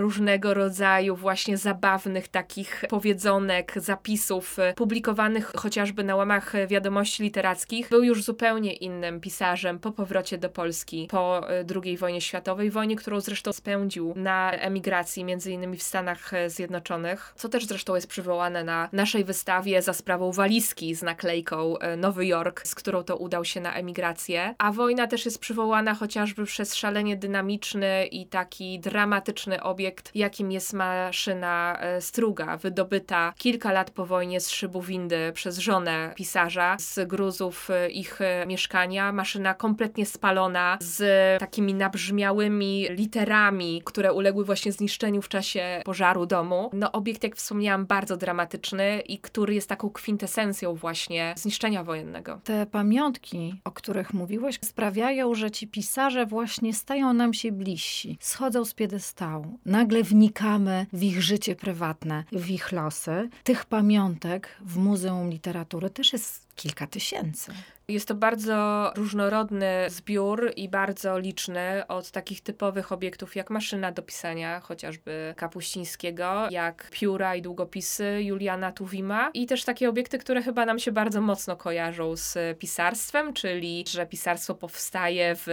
różnego 0.00 0.54
rodzaju 0.54 1.16
właśnie 1.16 1.56
zabawnych 1.56 2.28
takich 2.28 2.84
powiedzonek, 2.88 3.72
zapisów 3.76 4.56
publikowanych 4.76 5.52
chociażby 5.56 6.04
na 6.04 6.16
łamach 6.16 6.52
wiadomości 6.66 7.22
literackich, 7.22 7.88
był 7.88 8.02
już 8.02 8.24
zupełnie 8.24 8.72
innym 8.72 9.20
pisarzem 9.20 9.78
po 9.78 9.92
powrocie 9.92 10.38
do 10.38 10.48
Polski 10.48 11.08
po 11.10 11.46
II 11.84 11.96
wojnie 11.96 12.20
światowej, 12.20 12.70
wojnie, 12.70 12.96
którą 12.96 13.20
zresztą 13.20 13.52
spędził 13.52 14.12
na 14.16 14.52
emigracji, 14.52 15.24
między 15.24 15.52
innymi 15.52 15.76
w 15.76 15.82
Stanach 15.82 16.32
Zjednoczonych, 16.46 17.32
co 17.36 17.48
też 17.48 17.66
zresztą 17.66 17.94
jest 17.94 18.06
przywołane 18.06 18.64
na 18.64 18.88
naszej 18.92 19.24
wystawie 19.24 19.82
za 19.82 19.92
sprawą 19.92 20.32
walizki 20.32 20.69
z 20.94 21.02
naklejką 21.02 21.78
e, 21.78 21.96
Nowy 21.96 22.26
Jork, 22.26 22.66
z 22.66 22.74
którą 22.74 23.02
to 23.02 23.16
udał 23.16 23.44
się 23.44 23.60
na 23.60 23.74
emigrację. 23.74 24.54
A 24.58 24.72
wojna 24.72 25.06
też 25.06 25.24
jest 25.24 25.38
przywołana 25.38 25.94
chociażby 25.94 26.44
przez 26.44 26.74
szalenie 26.74 27.16
dynamiczny 27.16 28.06
i 28.06 28.26
taki 28.26 28.80
dramatyczny 28.80 29.62
obiekt, 29.62 30.10
jakim 30.14 30.52
jest 30.52 30.72
maszyna 30.72 31.78
e, 31.80 32.00
Struga, 32.00 32.56
wydobyta 32.56 33.32
kilka 33.38 33.72
lat 33.72 33.90
po 33.90 34.06
wojnie 34.06 34.40
z 34.40 34.50
szybu 34.50 34.82
windy 34.82 35.32
przez 35.34 35.58
żonę 35.58 36.12
pisarza 36.16 36.76
z 36.78 37.08
gruzów 37.08 37.70
e, 37.70 37.90
ich 37.90 38.18
mieszkania. 38.46 39.12
Maszyna 39.12 39.54
kompletnie 39.54 40.06
spalona, 40.06 40.78
z 40.80 41.40
takimi 41.40 41.74
nabrzmiałymi 41.74 42.86
literami, 42.90 43.82
które 43.84 44.12
uległy 44.12 44.44
właśnie 44.44 44.72
zniszczeniu 44.72 45.22
w 45.22 45.28
czasie 45.28 45.82
pożaru 45.84 46.26
domu. 46.26 46.70
No 46.72 46.92
obiekt, 46.92 47.24
jak 47.24 47.36
wspomniałam, 47.36 47.86
bardzo 47.86 48.16
dramatyczny 48.16 49.00
i 49.00 49.18
który 49.18 49.54
jest 49.54 49.68
taką 49.68 49.90
kwintesencją 49.90 50.59
właśnie 50.66 51.34
zniszczenia 51.36 51.84
wojennego. 51.84 52.40
Te 52.44 52.66
pamiątki, 52.66 53.60
o 53.64 53.70
których 53.70 54.14
mówiłeś, 54.14 54.58
sprawiają, 54.64 55.34
że 55.34 55.50
ci 55.50 55.68
pisarze 55.68 56.26
właśnie 56.26 56.74
stają 56.74 57.12
nam 57.12 57.34
się 57.34 57.52
bliżsi, 57.52 58.18
schodzą 58.20 58.64
z 58.64 58.74
piedestału. 58.74 59.58
Nagle 59.66 60.02
wnikamy 60.02 60.86
w 60.92 61.02
ich 61.02 61.22
życie 61.22 61.56
prywatne, 61.56 62.24
w 62.32 62.50
ich 62.50 62.72
losy. 62.72 63.28
Tych 63.44 63.64
pamiątek 63.64 64.56
w 64.60 64.76
Muzeum 64.76 65.30
Literatury 65.30 65.90
też 65.90 66.12
jest 66.12 66.50
kilka 66.56 66.86
tysięcy. 66.86 67.52
Jest 67.90 68.08
to 68.08 68.14
bardzo 68.14 68.92
różnorodny 68.96 69.66
zbiór 69.88 70.52
i 70.56 70.68
bardzo 70.68 71.18
liczny 71.18 71.86
od 71.88 72.10
takich 72.10 72.40
typowych 72.40 72.92
obiektów 72.92 73.36
jak 73.36 73.50
maszyna 73.50 73.92
do 73.92 74.02
pisania, 74.02 74.60
chociażby 74.60 75.34
Kapuścińskiego, 75.36 76.48
jak 76.50 76.88
pióra 76.90 77.34
i 77.34 77.42
długopisy 77.42 78.18
Juliana 78.22 78.72
Tuwima 78.72 79.30
i 79.34 79.46
też 79.46 79.64
takie 79.64 79.88
obiekty, 79.88 80.18
które 80.18 80.42
chyba 80.42 80.66
nam 80.66 80.78
się 80.78 80.92
bardzo 80.92 81.20
mocno 81.20 81.56
kojarzą 81.56 82.16
z 82.16 82.58
pisarstwem, 82.58 83.32
czyli 83.32 83.84
że 83.88 84.06
pisarstwo 84.06 84.54
powstaje 84.54 85.36
w, 85.36 85.46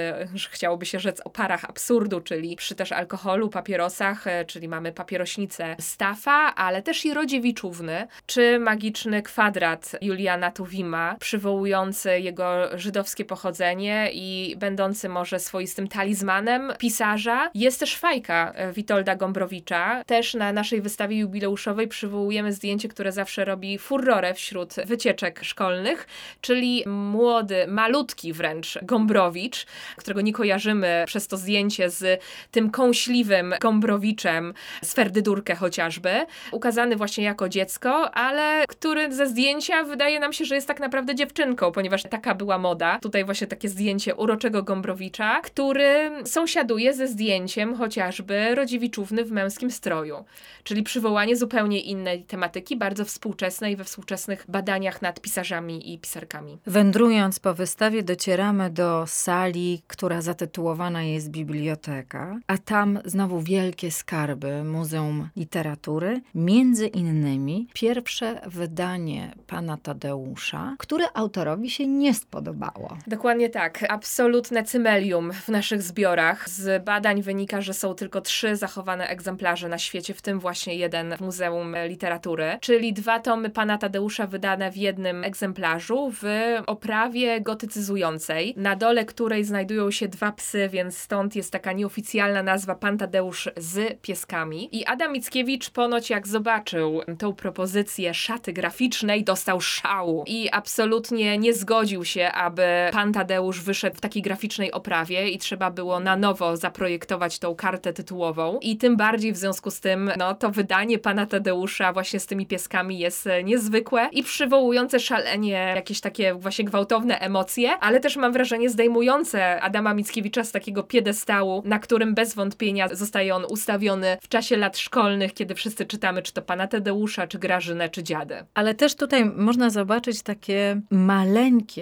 chciałoby 0.52 0.86
się 0.86 1.00
rzec, 1.00 1.22
oparach 1.26 1.66
absurdu, 1.66 2.22
czyli 2.22 2.56
przy 2.56 2.76
też 2.76 2.92
alkoholu, 2.92 3.50
papierosach, 3.50 4.28
e, 4.28 4.46
czyli 4.46 4.68
mamy 4.68 4.92
papierośnicę 4.92 5.76
Stafa, 5.80 6.56
ale 6.56 6.82
też 6.82 7.06
i 7.06 7.14
Rodziewiczówny, 7.14 8.08
czy 8.26 8.60
magiczny 8.60 9.22
kwadrat 9.22 9.96
Juliana 10.02 10.52
Tuwima, 10.52 11.16
przywołujący 11.20 12.20
jego 12.28 12.78
żydowskie 12.78 13.26
pochodzenie 13.26 14.10
i 14.14 14.56
będący 14.58 15.10
może 15.10 15.40
swoistym 15.40 15.88
talizmanem 15.88 16.74
pisarza. 16.80 17.50
Jest 17.54 17.80
też 17.80 17.98
fajka 17.98 18.54
e, 18.56 18.74
Witolda 18.74 19.16
Gombrowicza. 19.16 20.04
Też 20.06 20.34
na 20.34 20.54
naszej 20.54 20.82
wystawie 20.82 21.18
jubileuszowej 21.18 21.88
przywołujemy 21.88 22.54
zdjęcie, 22.54 22.88
które 22.88 23.12
zawsze 23.12 23.46
robi 23.46 23.78
furorę 23.78 24.34
wśród 24.34 24.74
wycieczek 24.86 25.40
szkolnych, 25.44 26.08
czyli 26.42 26.84
młody, 26.88 27.66
malutki 27.68 28.34
wręcz 28.34 28.80
Gombrowicz, 28.82 29.66
którego 29.96 30.22
nie 30.22 30.34
kojarzymy 30.34 31.04
przez 31.08 31.28
to 31.28 31.38
zdjęcie 31.38 31.90
z 31.90 32.22
tym 32.52 32.72
kąśliwym 32.72 33.54
Gombrowiczem 33.62 34.54
z 34.82 34.94
Ferdydurkę 34.94 35.56
chociażby, 35.56 36.26
ukazany 36.52 36.96
właśnie 36.96 37.24
jako 37.24 37.50
dziecko, 37.50 38.12
ale 38.16 38.66
który 38.68 39.14
ze 39.14 39.28
zdjęcia 39.28 39.84
wydaje 39.84 40.20
nam 40.20 40.34
się, 40.34 40.46
że 40.46 40.56
jest 40.56 40.68
tak 40.68 40.80
naprawdę 40.80 41.16
dziewczynką, 41.16 41.72
ponieważ 41.72 42.04
tak 42.04 42.17
taka 42.18 42.36
była 42.36 42.58
moda. 42.58 43.00
Tutaj 43.00 43.26
właśnie 43.26 43.48
takie 43.48 43.70
zdjęcie 43.70 44.16
uroczego 44.16 44.64
Gombrowicza, 44.64 45.42
który 45.42 46.12
sąsiaduje 46.26 46.94
ze 46.94 47.08
zdjęciem 47.08 47.76
chociażby 47.76 48.56
Rodziewiczówny 48.56 49.26
w 49.26 49.32
męskim 49.32 49.72
stroju. 49.72 50.26
Czyli 50.64 50.84
przywołanie 50.84 51.36
zupełnie 51.36 51.82
innej 51.82 52.24
tematyki, 52.24 52.78
bardzo 52.78 53.06
współczesnej 53.06 53.76
we 53.76 53.84
współczesnych 53.84 54.46
badaniach 54.48 55.02
nad 55.02 55.22
pisarzami 55.22 55.94
i 55.94 56.00
pisarkami. 56.00 56.58
Wędrując 56.66 57.40
po 57.40 57.54
wystawie 57.54 58.04
docieramy 58.04 58.70
do 58.70 59.04
sali, 59.08 59.82
która 59.88 60.22
zatytułowana 60.22 61.04
jest 61.04 61.30
Biblioteka, 61.30 62.40
a 62.48 62.58
tam 62.58 63.00
znowu 63.06 63.42
wielkie 63.42 63.92
skarby 63.92 64.64
Muzeum 64.64 65.30
Literatury, 65.36 66.22
między 66.36 66.88
innymi 66.88 67.68
pierwsze 67.74 68.42
wydanie 68.46 69.36
pana 69.48 69.78
Tadeusza, 69.78 70.76
które 70.80 71.06
autorowi 71.14 71.70
się 71.70 71.88
nie 71.88 72.07
nie 72.08 72.14
spodobało. 72.14 72.98
Dokładnie 73.08 73.50
tak. 73.50 73.86
Absolutne 73.90 74.64
cymelium 74.64 75.34
w 75.34 75.48
naszych 75.50 75.82
zbiorach. 75.82 76.50
Z 76.50 76.84
badań 76.84 77.22
wynika, 77.22 77.62
że 77.62 77.74
są 77.74 77.96
tylko 77.96 78.22
trzy 78.22 78.56
zachowane 78.56 79.08
egzemplarze 79.08 79.70
na 79.70 79.78
świecie, 79.78 80.14
w 80.14 80.22
tym 80.22 80.40
właśnie 80.40 80.76
jeden 80.76 81.16
w 81.18 81.22
Muzeum 81.22 81.76
Literatury, 81.88 82.58
czyli 82.62 82.94
dwa 82.94 83.20
tomy 83.20 83.50
pana 83.50 83.78
Tadeusza 83.78 84.28
wydane 84.28 84.72
w 84.72 84.78
jednym 84.78 85.24
egzemplarzu 85.24 86.12
w 86.22 86.24
oprawie 86.68 87.42
gotycyzującej, 87.42 88.54
na 88.58 88.76
dole 88.76 89.06
której 89.06 89.44
znajdują 89.44 89.92
się 89.92 90.08
dwa 90.08 90.32
psy, 90.32 90.70
więc 90.72 90.98
stąd 90.98 91.36
jest 91.36 91.52
taka 91.52 91.72
nieoficjalna 91.72 92.44
nazwa 92.44 92.76
Pan 92.76 92.98
Tadeusz 92.98 93.50
z 93.58 94.02
pieskami. 94.02 94.70
I 94.72 94.86
Adam 94.86 95.12
Mickiewicz 95.12 95.70
ponoć 95.70 96.10
jak 96.10 96.28
zobaczył 96.28 97.02
tą 97.18 97.34
propozycję 97.34 98.14
szaty 98.14 98.54
graficznej, 98.54 99.24
dostał 99.24 99.62
szału 99.62 100.24
i 100.28 100.50
absolutnie 100.52 101.38
nie 101.38 101.54
zgodził 101.54 101.87
zgodził 101.88 102.06
się, 102.06 102.32
aby 102.32 102.64
pan 102.92 103.14
Tadeusz 103.14 103.62
wyszedł 103.62 103.98
w 103.98 104.02
takiej 104.02 104.22
graficznej 104.22 104.72
oprawie 104.72 105.30
i 105.30 105.38
trzeba 105.38 105.72
było 105.72 106.00
na 106.00 106.16
nowo 106.16 106.58
zaprojektować 106.58 107.40
tą 107.40 107.56
kartę 107.56 107.94
tytułową. 107.94 108.60
I 108.62 108.78
tym 108.78 108.98
bardziej 108.98 109.34
w 109.34 109.38
związku 109.38 109.72
z 109.72 109.80
tym, 109.80 110.12
no 110.18 110.36
to 110.36 110.50
wydanie 110.50 111.00
pana 111.00 111.26
Tadeusza 111.26 111.94
właśnie 111.94 112.20
z 112.20 112.26
tymi 112.26 112.46
pieskami 112.46 113.00
jest 113.00 113.28
e, 113.28 113.44
niezwykłe 113.44 114.10
i 114.12 114.24
przywołujące 114.24 115.00
szalenie 115.00 115.74
jakieś 115.76 116.02
takie 116.02 116.34
właśnie 116.34 116.66
gwałtowne 116.66 117.20
emocje, 117.20 117.78
ale 117.80 118.00
też 118.00 118.18
mam 118.18 118.34
wrażenie 118.34 118.70
zdejmujące 118.70 119.62
Adama 119.62 119.94
Mickiewicza 119.94 120.44
z 120.44 120.52
takiego 120.52 120.84
piedestału, 120.84 121.62
na 121.66 121.80
którym 121.80 122.16
bez 122.16 122.36
wątpienia 122.36 122.88
zostaje 122.92 123.36
on 123.36 123.46
ustawiony 123.50 124.18
w 124.22 124.28
czasie 124.28 124.58
lat 124.58 124.78
szkolnych, 124.78 125.34
kiedy 125.34 125.56
wszyscy 125.56 125.86
czytamy 125.86 126.22
czy 126.22 126.34
to 126.34 126.42
pana 126.42 126.68
Tadeusza, 126.68 127.28
czy 127.28 127.40
Grażynę, 127.40 127.90
czy 127.90 128.04
dziadę. 128.04 128.46
Ale 128.54 128.74
też 128.74 128.96
tutaj 128.96 129.26
można 129.26 129.70
zobaczyć 129.70 130.22
takie 130.22 130.82
maleńkie 130.92 131.77